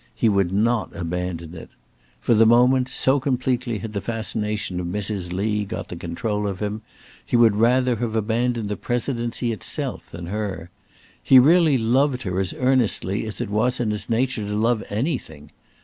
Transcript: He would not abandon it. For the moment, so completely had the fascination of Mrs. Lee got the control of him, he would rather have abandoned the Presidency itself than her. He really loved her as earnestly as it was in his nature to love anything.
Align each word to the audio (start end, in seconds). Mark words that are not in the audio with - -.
He 0.15 0.29
would 0.29 0.51
not 0.51 0.95
abandon 0.95 1.53
it. 1.53 1.69
For 2.21 2.33
the 2.33 2.47
moment, 2.47 2.87
so 2.89 3.19
completely 3.19 3.77
had 3.77 3.93
the 3.93 4.01
fascination 4.01 4.79
of 4.79 4.87
Mrs. 4.87 5.31
Lee 5.31 5.63
got 5.63 5.89
the 5.89 5.95
control 5.95 6.47
of 6.47 6.59
him, 6.59 6.81
he 7.23 7.35
would 7.35 7.55
rather 7.55 7.97
have 7.97 8.15
abandoned 8.15 8.67
the 8.67 8.75
Presidency 8.77 9.51
itself 9.51 10.09
than 10.09 10.25
her. 10.25 10.71
He 11.21 11.37
really 11.37 11.77
loved 11.77 12.23
her 12.23 12.39
as 12.39 12.51
earnestly 12.57 13.27
as 13.27 13.39
it 13.41 13.51
was 13.51 13.79
in 13.79 13.91
his 13.91 14.09
nature 14.09 14.41
to 14.43 14.55
love 14.55 14.83
anything. 14.89 15.51